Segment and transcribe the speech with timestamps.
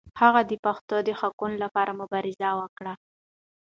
[0.21, 2.93] هغه د پښتنو د حقونو لپاره مبارزه وکړه.